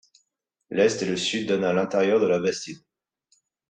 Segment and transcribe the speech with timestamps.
[0.71, 2.81] L'est et le sud donnent à l'intérieur de la bastide.